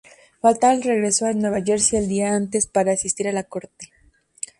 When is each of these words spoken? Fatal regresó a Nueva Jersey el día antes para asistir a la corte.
Fatal 0.41 0.81
regresó 0.81 1.27
a 1.27 1.33
Nueva 1.33 1.61
Jersey 1.63 1.99
el 1.99 2.07
día 2.07 2.33
antes 2.33 2.65
para 2.65 2.93
asistir 2.93 3.27
a 3.27 3.31
la 3.31 3.43
corte. 3.43 3.91